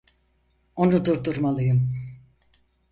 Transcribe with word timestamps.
Onu 0.75 1.05
durdurmalıyım. 1.05 1.89